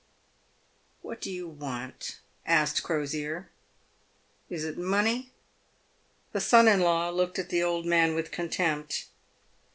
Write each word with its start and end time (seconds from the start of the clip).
"What 1.03 1.21
do 1.21 1.31
you 1.31 1.47
want?" 1.47 2.21
asked 2.59 2.81
Crosier." 2.81 3.51
Is 4.49 4.63
it 4.65 4.75
money?" 4.75 5.29
The 6.33 6.41
son 6.41 6.67
in 6.67 6.79
law 6.81 7.11
looked 7.11 7.37
at 7.37 7.49
the 7.49 7.61
old 7.61 7.85
man 7.85 8.15
with 8.15 8.31
contempt. 8.31 9.05